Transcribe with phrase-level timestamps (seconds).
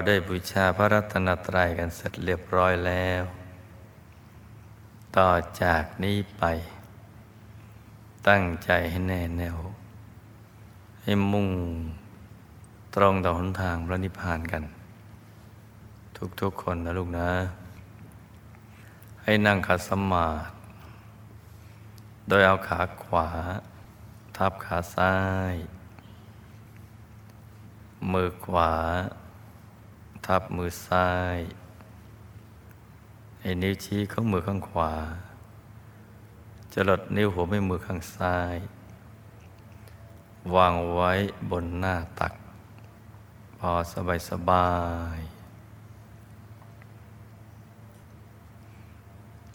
[0.00, 3.22] ราได้บูชาพระรัตนตรัยกันเสร็จเรียบร้อยแล้ว
[5.16, 5.30] ต่อ
[5.62, 6.44] จากนี้ไป
[8.28, 9.58] ตั้งใจให้แน่แน่ว
[11.02, 11.48] ให้มุ่ง
[12.94, 14.62] ตรงต่อหนทางพระนิพพานกัน
[16.40, 17.30] ทุกๆคนนะลูกนะ
[19.22, 20.42] ให้นั่งขัดสมาธิ
[22.28, 23.28] โดยเอาขาขวา
[24.36, 25.14] ทับขาซ้า
[25.52, 25.54] ย
[28.12, 28.72] มือขวา
[30.34, 31.38] ทับมือซ้าย
[33.40, 34.92] ให้นิ้วชี้ของมือข้างขวา
[36.72, 38.56] จะลดนิ้วหัวแม่มือข้างซ้าย
[40.54, 41.12] วางไว้
[41.50, 42.32] บนหน้าตัก
[43.58, 44.70] พอสบายสบา
[45.16, 45.18] ย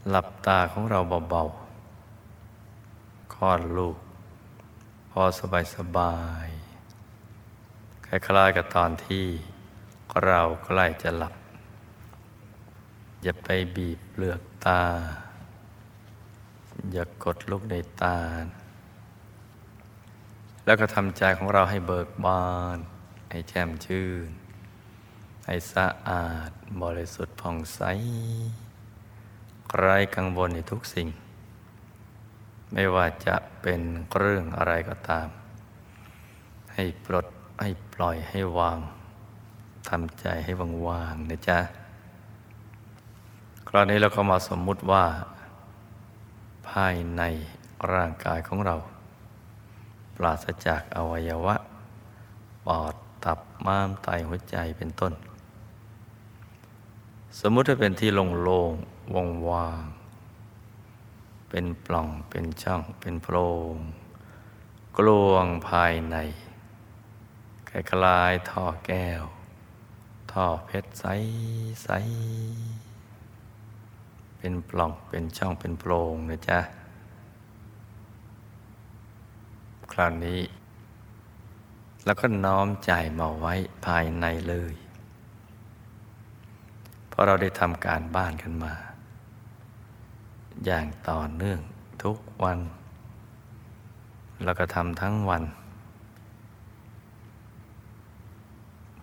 [0.10, 3.98] หลับตาของเราเบาๆคลอดลูก
[5.12, 6.48] พอสบายสบาย
[8.08, 9.28] คล้ายๆกับตอนที่
[10.23, 11.33] เราใกล้จะหลับ
[13.23, 14.83] อย่าไปบีบเปลือกตา
[16.91, 18.17] อย่ากดลูกในตา
[20.66, 22.77] แล้วก็ทำใจของเราให้เบิกบาน
[23.30, 24.30] ให้แจ่มชื่น
[25.45, 27.81] ให้สะอาดบริสุทธิ์ผ่องใส
[29.77, 31.08] ไร้กังวลในทุกสิ่ง
[32.73, 33.81] ไม่ว่าจะเป็น
[34.17, 35.27] เรื่องอะไรก็ตาม
[36.73, 37.25] ให้ปลด
[37.61, 38.80] ให้ปล่อยให้วาง
[39.89, 40.52] ทำใจให้
[40.88, 41.59] ว่างๆนะจ๊ะ
[43.67, 45.05] คราวนี้เราก็มาสมมุติว่า
[46.69, 47.22] ภายใน
[47.94, 48.75] ร่างกายของเรา
[50.16, 51.55] ปราศจากอวัยวะ
[52.65, 55.14] ปอด ตับ ม้าม ไต หัวใจเป็นต้น
[57.39, 58.10] สมมุติว่าเป็นที่
[58.43, 59.83] โล่งๆว่างว่าง
[61.49, 63.36] เป็นปล่อง เป็นช่อง เป็นโพร
[63.73, 63.76] ง
[64.98, 66.15] กลวงภายใน
[67.70, 69.23] คล้ายๆท่อแก้ว
[70.40, 71.06] ท่อเพชรใส
[71.84, 71.90] ใส
[74.38, 76.60] เป็นปล่องเป็นช่องเป็นโพรงนะจ๊ะ
[79.92, 80.42] คราวนี้
[82.06, 83.54] แล้วก็น้อมใจมาไว้
[83.86, 84.73] ภายในเลย
[87.10, 88.73] เพราะเราได้ทำการบ้านกันมา
[90.66, 91.60] อย่างต่อเนื่อง
[92.04, 92.60] ทุกวัน
[94.44, 95.44] แล้วก็ทำทั้งวัน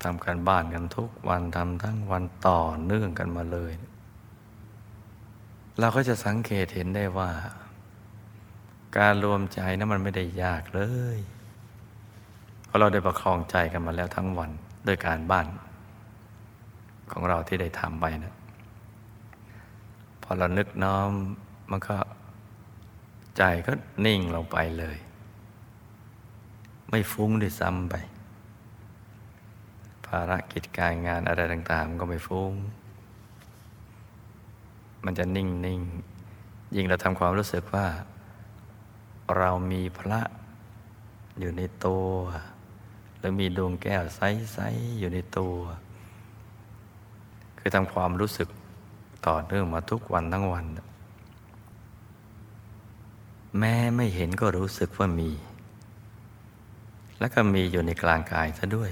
[0.06, 3.72] ทำการบ้านกันทุกวันทำทั้งวันต่อเนื่องกันมาเลย
[5.78, 7.30] เราก็จะสังเกตเห็นได้ว่า
[8.98, 10.82] การรวมใจนั้นมันไม่ได้ยากเล
[11.16, 11.18] ย
[12.64, 14.50] เพราะเราได้ประคองใจกันมาแล้วทั้งวัน
[14.86, 15.46] ด้วยการบ้าน
[17.12, 18.34] ของเราที่ได้ทำไปนะ
[20.22, 21.10] พอเรานึกน้อม
[21.70, 21.96] มันก็
[23.36, 23.72] ใจก็
[24.06, 24.96] นิ่งลงไปเลย
[26.90, 27.94] ไม่ฟุ้งด้วยซ้ำไป
[30.12, 32.52] ภารกิจการงานอะไรต่างๆ มันก็ไม่ฟุ้ง
[35.04, 35.80] มันจะนิ่งนิ่ง
[36.76, 37.86] ยิ่งเราทำความรู้สึกว่า
[39.36, 40.20] เรามีพระ
[41.38, 42.08] อยู่ในตัว
[43.18, 45.56] หรือมีดวงแก้วใสๆอยู่ในตัว
[47.58, 48.48] คือทำความรู้สึก
[49.26, 50.66] ต่อเนื่องมาทุกวันทั้งวัน
[53.58, 55.30] แม้ไม่เห็นก็รู้สึกว่ามี
[57.18, 58.90] แล้วก็มีอยู่ในกลางกายซะด้วย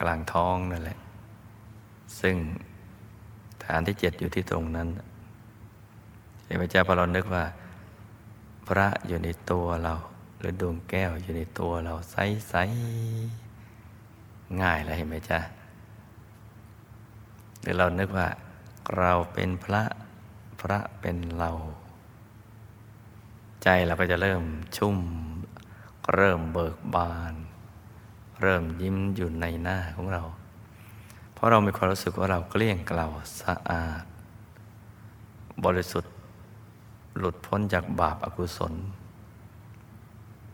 [0.00, 0.98] กลางท้องนั่นแหละ
[2.20, 2.36] ซึ่ง
[3.64, 4.88] ฐานที่เจ็ดอยู่ที่ตรงนั้น
[6.44, 7.44] เห็นไหมเจ้าพอเรานึกว่า
[8.68, 9.94] พระอยู่ในตัวเรา
[10.38, 15.38] หรือดวงแก้วอยู่ในตัวเราใสๆง่ายแล้วเห็นไหมจ๊ะ
[17.60, 18.28] หรือเรานึกว่า
[18.98, 19.82] เราเป็นพระ
[20.60, 21.50] พระเป็นเรา
[23.62, 24.42] ใจเราก็จะเริ่ม
[24.76, 24.98] ชุ่ม
[26.14, 27.34] เริ่มเบิกบาน
[28.40, 30.22] เริ่มยิ้มอยู่ในหน้าของเรา
[31.32, 33.06] เพราะเรามีความรู้สึกว่าเราเกลี้ยงเกลา
[33.40, 34.04] สะอาด
[35.64, 36.12] บริสุทธิ์
[37.18, 38.74] หลุดพ้นจากบาปอากุศล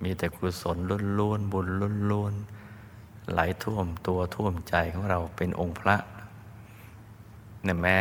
[0.02, 0.76] มีแต่กุศล
[1.18, 1.66] ล้วนๆบุญ
[2.10, 5.96] ล้วนๆไหลท่วมตัวท่วมใจของเราเป็นองค์พระ
[7.62, 7.98] เนี่ยแม้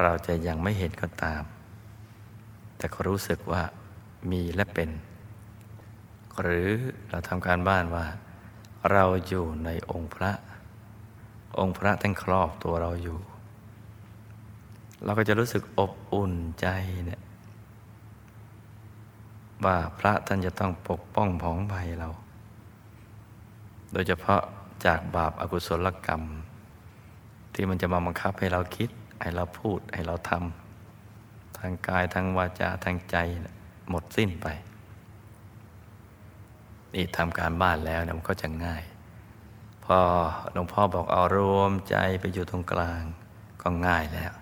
[0.00, 1.42] เราจะยังไม่เห็นก็ตาม
[2.76, 3.62] แต่ก็รู้สึกว่า
[4.30, 4.90] มีและเป็น
[6.40, 6.68] หรือ
[7.10, 8.04] เราทำการบ้านว่า
[8.92, 10.32] เราอยู่ในองค์พระ
[11.58, 13.18] องค์พระท่านครอบตัวเราอยู่
[15.04, 16.66] เราก็จะรู้สึกอบอุ่นใจ
[17.06, 17.22] เนี่ย
[19.64, 22.08] ว่าพระท่านจะต้องปกป้องผองภัยเรา
[23.92, 24.42] โดยเฉพาะ
[24.86, 26.22] จากบาปอากุศลกรรม
[27.54, 28.90] ที่มันจะมาบังคับให้เราคิด
[29.20, 33.16] ให้เราพูดให้เราทำทางกายทางวาจาทางใจ
[33.88, 34.46] หมดสิ้นไป
[36.94, 38.84] นี่ทำการบ้านแล้วมันก็จะง่าย
[39.84, 39.98] พอ
[40.52, 43.02] หลวงพ่อบอกเอารวมใจไปอยู่ตรงกลาง
[43.62, 44.32] ก็ง่ายแล้ว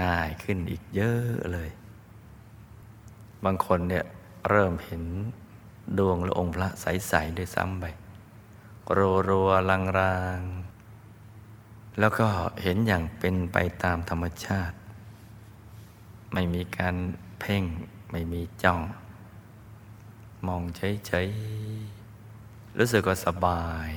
[0.00, 1.70] ง่ายขึ้นอีกเยอะเลย
[3.44, 4.04] บางคนเนี่ย
[4.48, 5.02] เริ่มเห็น
[5.98, 7.84] ดวงและองค์พระใสๆด้วยซ้ำไป
[8.96, 10.40] รัวรัวลางราง
[11.98, 12.26] แล้วก็
[12.62, 14.76] เห็นอย่างเป็นไปตามธรรมชาติ
[16.32, 16.94] ไม่มีการ
[17.40, 17.64] เพ่ง
[18.10, 18.80] ไม่มีจ้อง
[20.46, 23.90] มองเฉยๆรู้สึกว่าสบาย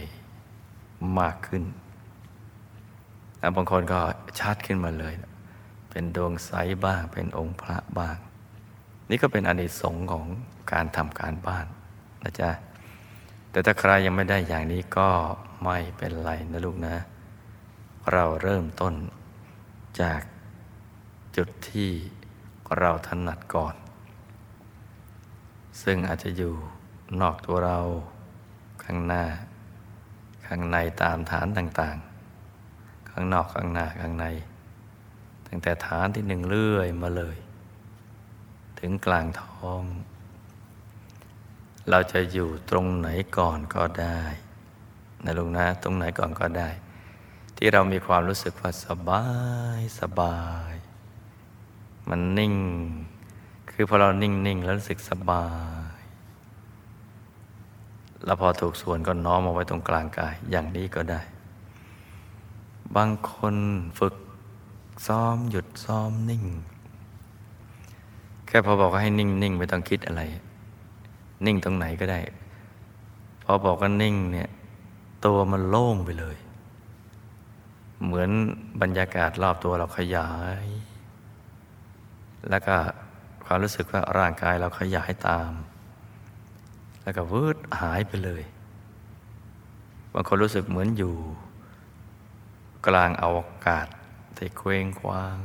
[1.20, 1.64] มากขึ้น
[3.56, 4.00] บางคนก็
[4.40, 5.14] ชัดขึ้นมาเลย
[5.90, 6.52] เป็นดวงใส
[6.86, 8.18] บ้าง เป็นองค์พระบ้าง
[9.10, 10.26] นี่ก็เป็นอนิสงส์ของ
[10.72, 11.66] การทำการบ้าน
[12.24, 12.50] นะจ๊ะ
[13.52, 15.10] แต่ถ้าใครยังไม่ได้อย่างนี้ก็
[15.64, 16.96] ไม่เป็นไรนะลูกนะ
[18.14, 18.94] เราเริ่มต้น
[20.02, 20.22] จาก
[21.38, 21.92] จุดที่
[22.78, 23.76] เราถนัดก่อน
[25.84, 26.54] ซึ่งอาจจะอยู่
[27.22, 27.80] นอกตัวเรา
[28.84, 29.24] ข้างหน้า
[30.46, 34.26] ข้างในตามฐานต่างๆ ข้างนอกข้างหน้าข้างใน
[35.48, 37.38] ตั้งแต่ฐานที่หนึ่งเลื่อยมาเลย
[38.80, 39.84] ถึงกลางท้อง
[41.90, 44.22] เราจะอยู่ตรงไหนก่อนก็ได้
[45.24, 46.70] นะลุงนะ ตรงไหนก่อนก็ได้
[47.58, 49.26] ที่เรามีความรู้สึกว่าสบา
[49.78, 50.40] ยสบา
[50.72, 50.74] ย
[52.10, 52.56] มันนิ่ง
[53.82, 55.46] คือพอเรานิ่งนิ่งแล้วรู้สึกสบา
[55.98, 56.00] ย
[58.26, 61.22] แล้วพอถูกส่วนก็น้อมเอาไว้ตรงกลางกาย อย่างนี้ก็ได้
[62.96, 63.56] บางคน
[64.00, 64.16] ฝึก
[65.08, 66.44] ซ้อมหยุดซ้อมนิ่ง
[68.48, 70.22] แค่พอบอกให้นิ่งนิ่งไม่ต้องคิดอะไร
[71.46, 72.20] นิ่งตรงไหนก็ได้
[73.44, 74.50] พอบอกว่านิ่งเนี่ย
[75.26, 76.38] ตัวมันโล่งไปเลย
[78.04, 78.30] เหมือน
[78.82, 80.32] บรรยากาศรอบตัวเราขยา
[80.64, 80.66] ย
[82.52, 82.78] แล้วก็
[83.52, 85.52] ความรู้สึกว่าร่างกายเราขยายตาม
[87.04, 88.44] แล้วก็วืดหายไปเลย
[90.14, 91.16] บางคนรู้สึกเหมือนอยู่
[92.88, 93.38] กลางอว
[93.68, 93.88] กาศ
[94.38, 95.40] ที่เคว้งคว้าง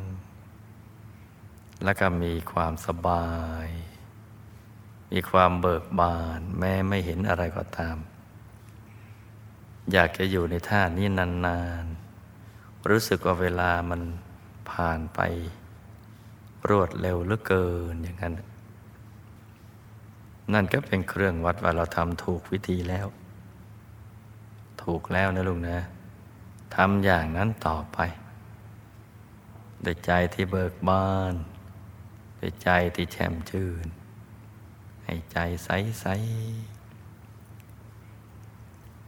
[1.84, 3.32] แล้วก็มีความสบา
[3.64, 3.68] ย
[5.12, 7.96] มีความเบิกบาน แม้ไม่เห็นอะไรก็ตาม
[9.92, 14.00] อยากจะอยู่ในท่านี้นานๆ รู้สึกว่าเวลามัน
[14.70, 15.20] ผ่านไป
[16.68, 18.34] รวดเร็วเหลือเกินอย่างนั้น
[20.52, 23.06] นั่นก็เป็นเครื่องวัดว่าเราทำถูกวิธีแล้ว
[24.82, 25.78] ถูกแล้วนะลุงนะ
[26.74, 27.98] ทำอย่างนั้นต่อไป
[29.84, 31.34] ด้วยใจที่เบิกบาน
[32.40, 33.86] ด้วยใจที่แช่มชื่น
[35.04, 35.68] ให้ใจใส
[36.00, 36.06] ใส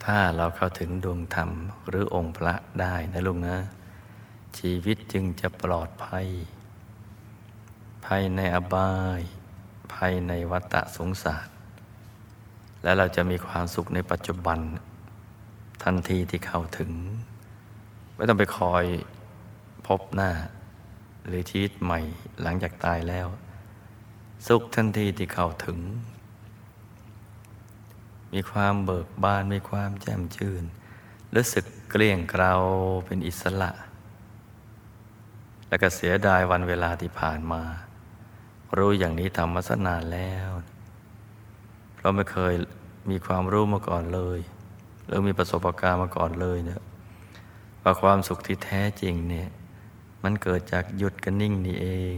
[0.05, 1.51] ถ้าเราเข้าถึงดวงธรรม
[1.89, 3.57] หรือองค์พระได้นะลุงนะ
[4.59, 6.27] ชีวิตจึงจะปลอดภัย
[8.07, 9.21] ภัยในอบาย
[9.95, 11.49] ภัยในวัฏสงสาร
[12.83, 14.59] และเราจะมีความสุขในปัจจุบัน
[15.83, 16.91] ทันทีที่เข้าถึง
[18.15, 18.85] ไม่ต้องไปคอย
[19.87, 20.31] พบหน้า
[21.27, 22.01] หรือชีวิตใหม่
[22.43, 23.27] หลังจากตายแล้ว
[24.47, 25.79] สุขทันทีที่เข้าถึง
[28.33, 30.63] มีความเบิกบานมีความแจ่มชื่น
[31.35, 32.53] รู้สึกเกลี้ยงเกลา
[33.07, 33.71] เป็นอิสระ
[35.69, 37.63] และก็เสียดายวันเวลาที่ผ่านมา
[38.79, 40.51] รู้อย่างนี้ทำมาสนานแล้ว
[41.95, 42.55] เพราะไม่เคย
[43.11, 44.39] มีความรู้มาก่อนเลย
[45.07, 46.83] หรือมีประสบการณ์มาก่อนเลยเนี่ย
[47.83, 49.49] ว่าความสุขที่แท้จริงเนี่ย
[50.23, 52.17] มันเกิดจากหยุดกันนิ่งนี่เอง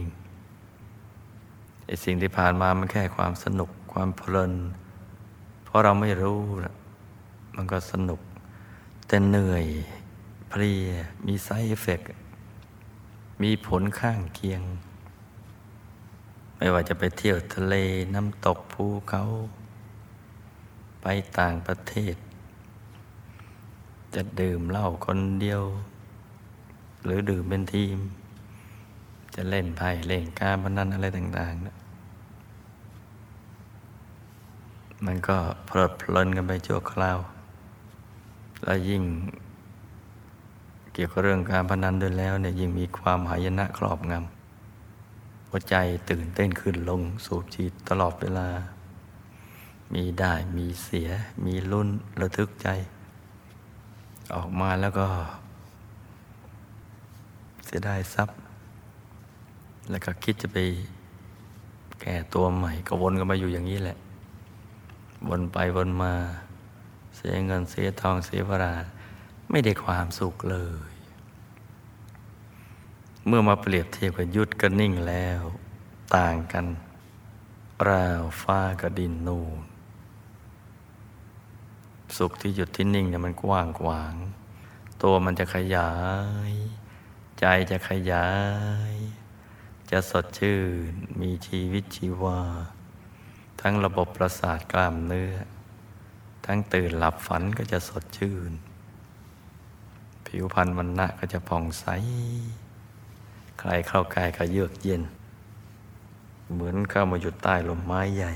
[1.85, 4.53] ไอ้สิ่งที่ผ่านมามันแค่ความสนุกความเพลิน
[5.65, 6.39] เพราะเราไม่รู้
[7.55, 8.19] มันก็สนุก
[9.07, 9.65] แต่เหนื่อย
[10.49, 10.87] เพลีย
[11.25, 12.01] มีไซเอฟเฟก
[13.43, 14.61] มีผลข้างเคียง
[16.61, 17.75] ไม่ว่าจะไปเที่ยวทะเล
[18.15, 19.23] น้ำตกภูเขา
[21.01, 21.07] ไป
[21.39, 22.15] ต่างประเทศ
[24.15, 25.61] จะดื่มเหล้าคนเดียว
[27.03, 27.97] หรือดื่มเป็นทีม
[29.35, 31.75] จะเล่นไพ่เล่นการพนันอะไรต่างๆนะ
[35.05, 37.17] มันก็เพลิดเพลินกันไปชั่วคราว
[38.63, 39.03] แล้วยิ่ง
[40.93, 44.38] เกี่ยวกับเรื่องการพนันด้วยแล้วเนี่ยยิ่งมีความหายนะครอบงำ
[45.49, 45.75] หัวใจ
[46.09, 48.47] ตื่นเต้นขึ้นลงสูบฉีดตลอดเวลา
[49.93, 51.09] มีได้มีเสีย
[51.45, 51.89] มีลุ้น
[52.21, 52.67] ระทึกใจ
[54.33, 55.07] ออกมาแล้วก็
[57.65, 58.37] เสียดายทรัพย์
[59.89, 60.57] แล้วก็คิดจะไป
[62.01, 63.97] แก่ตัวใหม่ก็วนกันมาอยู่อย่างนี้แหละ
[65.29, 66.13] วนไปวนมา
[67.17, 68.73] เสียเงินเสียทองเสียเวลา
[69.49, 70.57] ไม่ได้ความสุขเล
[70.89, 70.91] ย
[73.27, 75.41] เมื่อมาเปรียบเทียบกับยุดกับนิ่งแล้ว
[76.15, 76.65] ต่างกัน
[77.87, 79.59] ราวฟ้ากับดินนูน
[82.17, 84.15] สุขที่หยุดที่นิ่งเนี่ยมันกว้างขวาง
[85.03, 85.91] ตัวมันจะขยา
[86.49, 86.53] ย
[87.39, 88.29] ใจจะขยา
[88.91, 88.93] ย
[89.91, 90.59] จะสดชื่
[90.91, 92.41] น มีชีวิตชีวา
[93.61, 95.33] ทั้งระบบประสาทกล้ามเนื้อ
[96.45, 98.51] ทั้งตื่นหลับฝันก็จะสดชื่น
[100.25, 101.85] ผิวพรรณวันณะก็จะผ่องใส
[103.59, 105.01] ใครเข้าใกล้ก็เยือกเย็น
[106.51, 108.33] เหมือนเข้ามาอยู่ใต้ลมไม้ใหญ่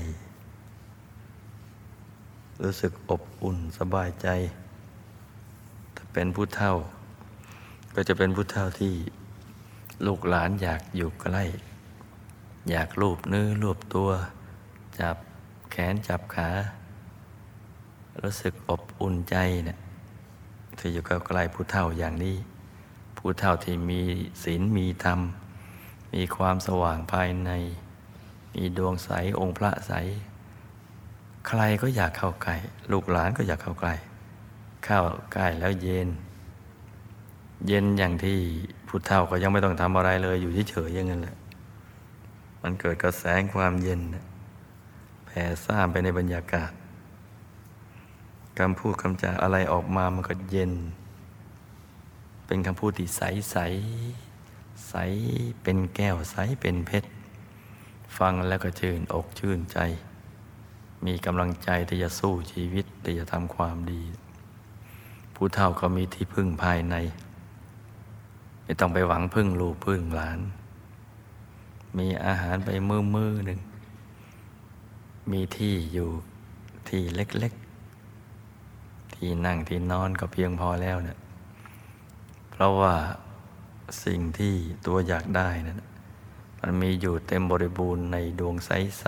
[2.62, 4.28] รู้สึกอบอุ่นสบายใจ
[5.96, 6.72] ถ้าเป็นผู้เฒ่า
[7.94, 8.94] ก็จะเป็นผู้เฒ่าที่
[10.06, 11.44] ลูกหลานอยากอยู่ใกล้
[12.70, 14.10] อยากลูบเนื้อลูบตัว
[15.00, 15.16] จับ
[15.70, 16.48] แขนจับขา
[18.22, 19.78] รู้สึกอบอุ่นใจเนี่ย
[20.78, 22.36] ที่อยู่ใกล้ผู้เฒ่าอย่างนี้
[23.26, 24.00] ผู้เฒ่าที่มี
[24.44, 25.20] ศีลมีธรรม
[26.14, 27.50] มีความสว่างภายใน
[28.54, 29.92] มีดวงใสองค์พระใส
[31.46, 32.54] ใครก็อยากเข้าใกล้
[32.92, 33.94] ลูกหลานก็อยากเข้าใกล้
[34.84, 35.00] เข้า
[35.32, 36.08] ใกล้แล้วเย็น
[37.66, 38.38] เย็นอย่างที่
[38.88, 41.36] ผู้เฒ่าก็ยังไม่ต้องทำอะไรเลยอยู่เฉยๆอย่างนั้นแหละ
[42.62, 44.00] มันเกิดกระแสความเย็น
[45.26, 46.70] แผ่ซ่านไปในบรรยากาศ
[48.58, 50.72] คำพูดคำจาอะไรออกมามันก็เย็น
[52.46, 53.56] เป็นคำพูดที่ใสใส
[54.88, 54.94] ใส
[55.62, 57.08] เป็นแก้วใสเป็นเพชร
[58.18, 59.78] ฟังแล้วก็ชื่นอกชื่นใจ
[61.06, 64.02] มีกำลังใจที่จะสู้ชีวิตที่จะทำความดี
[65.34, 66.96] ผู้เฒ่าก็มีที่พึ่งภายใน
[68.64, 70.40] ไม่ต้องไปหวังพึ่งลูกพึ่งหลาน
[71.98, 73.60] มีอาหารไปมือมือหนึ่ง
[75.30, 76.10] มีที่อยู่
[76.88, 81.18] ที่เล็กๆ ที่นั่งที่นอนก็เพียงพอแล้วเนะี่ย
[82.54, 82.94] เพราะว่า
[84.04, 84.54] สิ่งที่
[84.86, 85.82] ตัวอยากได้นั้น
[86.60, 89.04] มันมีอยู่เต็มบริบูรณ์ในดวงใส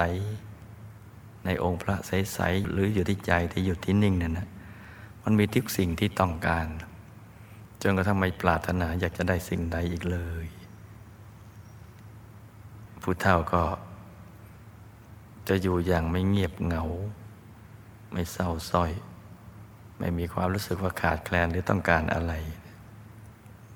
[0.72, 4.48] ๆในองค์พระใสๆหรืออยู่ที่ใจที่อยู่ที่นิ่งนั่นนะ
[5.22, 6.66] มันมีทุกสิ่งที่ต้องการ
[7.82, 10.46] จนกระทั่งไม่ปรารถนาอยากจะได้สิ่งใดอีกเลย
[13.02, 13.64] ผู้เฒ่าก็
[15.48, 16.84] จะอยู่อย่างไม่เงียบเหงา
[18.12, 18.92] ไม่เศร้าส้อย
[19.98, 22.32] ไม่มีความรู้สึกว่าขาดแคลนหรือต้องการอะไร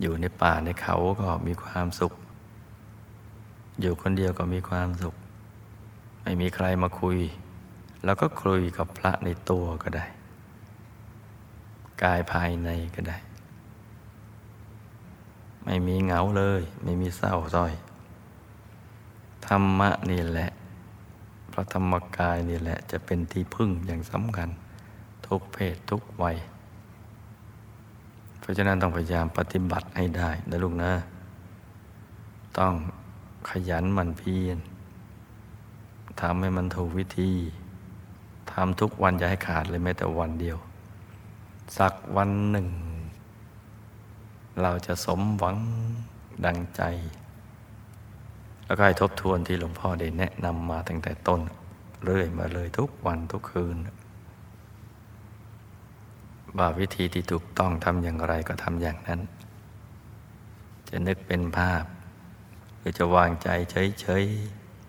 [0.00, 2.12] อยู่ในป่าในเขาก็มีความสุข
[3.80, 5.14] อยู่คนเดียวก็มีความสุข
[6.23, 7.19] ไม่มีใครมาคุย
[8.04, 10.07] แล้วก็คุยกับพระในตัวก็ได้
[12.02, 13.19] กายภายในก็ได้
[15.64, 17.73] ไม่มีเหงาเลย ไม่มีเศร้าส้อย
[19.47, 20.50] ธรรมะนี่แหละ
[21.52, 24.49] พระธรรมกายนี่แหละจะเป็นที่พึ่งอย่างสำคัญ
[25.26, 26.37] ทุกเพศทุกวัย
[28.50, 30.92] ราะฉะนั้นต้องพยายามปฏิบัติให้ได้นะลูกนะ
[32.59, 32.75] ต้อง
[33.50, 34.59] ขยันหมันเพียร
[36.21, 37.33] ทำให้มันถูกวิธี
[38.52, 40.59] ทำทุกวันอย่าให้ขาดเลยแม้แต่วันเดียว
[41.78, 42.69] สักวันหนึ่ง
[44.62, 45.57] เราจะสมหวัง
[46.47, 46.83] ดังใจ
[48.66, 51.40] แล้วก็ให้ทบทวนที่หลวงพ่อได้แนะนำมาตั้งแต่ต้น
[52.04, 53.76] เรื่อยมาเลยทุกวันทุกคืน
[56.59, 59.21] ว่าวิธีที่ถูกต้องทำอย่างไรก็ทำอย่างนั้น
[60.88, 61.85] จะนึกเป็นภาพ
[62.78, 63.49] หรือจะวางใจ
[64.00, 64.25] เฉย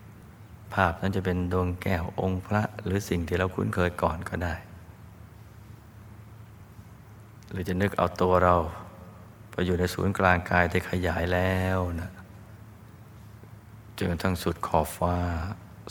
[0.06, 4.54] ๆ ภาพนั้นจะเป็นดวงแก้วองค์พระหรือสิ่งที่เราคุ้นเคยก่อนก็ได้
[7.50, 8.56] หรือจะนึกเอาตัวเรา
[9.50, 12.10] ไปอยู่ในศูนย์กลางกายที่ขยายแล้วนะ
[13.98, 15.16] จนทั้งสุดขอบฟ้า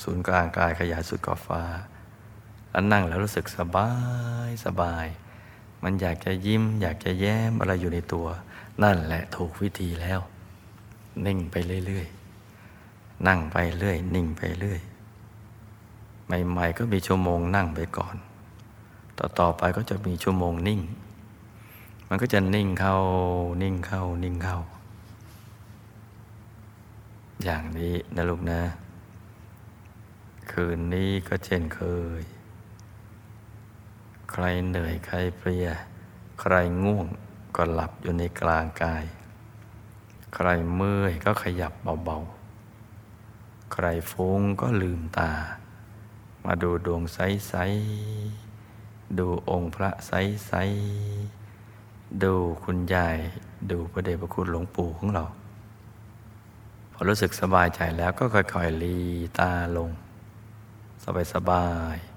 [0.03, 1.61] ศูนย์กลางกายขยายสุดขอบฟ้า
[2.71, 3.89] แล้วนั่งแล้วรู้สึกสบา
[4.47, 5.05] ยสบาย
[5.83, 8.27] มันอยากจะยิ้ม อยากจะแย้มอะไรอยู่ในตัว
[8.83, 10.19] นั่นแหละถูกวิธีแล้ว
[11.25, 14.79] นิ่งไปเรื่อยๆ นั่งไปเรื่อย นิ่งไปเรื่อย
[16.25, 18.15] ใหม่ๆก็มีชั่วโมงนั่งไปก่อน
[19.39, 20.81] ต่อๆไปก็จะมีชั่วโมงนิ่ง
[22.09, 22.97] มันก็จะนิ่งเข้า
[23.61, 24.59] นิ่งเข้า นิ่งเข้า
[27.43, 28.61] อย่างนี้นะลูกนะ
[30.51, 31.81] คืนนี้ก็เช่นเค
[32.19, 32.21] ย
[34.31, 35.67] ใครเหนื่อยใครเพลีย
[36.39, 37.07] ใครง่วง
[37.55, 39.05] ก็หลับอยู่ในกลางกาย
[40.35, 41.73] ใครเมื่อยก็ขยับ
[42.05, 45.31] เบาๆ ใครฟุ้งก็ลืมตา
[46.45, 52.33] มาดูดวงใสๆ ดูองค์พระใสๆ ดู
[52.63, 53.17] คุณยาย
[53.71, 55.23] ดูพระเดชพระคุณหลวงปู่ของเรา
[56.93, 58.97] พอรู้สึกสบายใจแล้วก็ค่อยๆลี
[59.39, 59.89] ตาลง
[61.33, 62.10] สบายๆ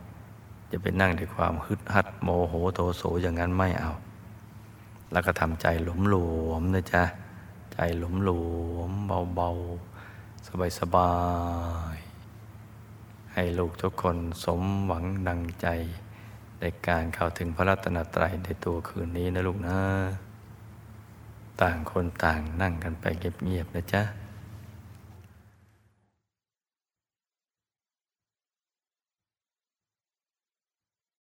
[0.76, 3.92] จะไปนั่งด้วยความฮึดฮัดโมโหโทโสอย่างนั้นไม่เอา
[5.12, 6.16] แล้วก็ทำใจหลวมหล
[6.48, 7.02] วมนะจ๊ะ
[7.72, 8.30] ใจหลวมหล
[8.74, 8.90] วม
[9.34, 11.12] เบาๆ สบา
[11.94, 15.68] ยๆ ให้ลูกทุกคนสมหวังดังใจ
[16.60, 19.78] ในในการเข้าถึงพระรัตนตรัยในตัวคืนนี้นะลูกนะ
[21.60, 24.02] ต่างคนต่างนั่งกันไปเงียบๆนะจ๊ะ